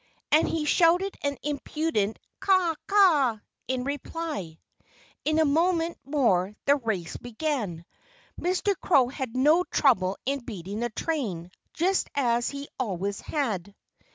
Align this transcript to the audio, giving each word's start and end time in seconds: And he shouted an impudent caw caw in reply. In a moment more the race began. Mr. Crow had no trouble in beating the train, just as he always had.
And 0.31 0.47
he 0.49 0.65
shouted 0.65 1.15
an 1.21 1.37
impudent 1.43 2.17
caw 2.39 2.73
caw 2.87 3.37
in 3.67 3.83
reply. 3.83 4.57
In 5.25 5.37
a 5.37 5.45
moment 5.45 5.99
more 6.03 6.55
the 6.65 6.77
race 6.77 7.17
began. 7.17 7.85
Mr. 8.41 8.73
Crow 8.81 9.09
had 9.09 9.37
no 9.37 9.63
trouble 9.63 10.17
in 10.25 10.39
beating 10.39 10.79
the 10.79 10.89
train, 10.89 11.51
just 11.75 12.09
as 12.15 12.49
he 12.49 12.67
always 12.79 13.19
had. 13.21 13.75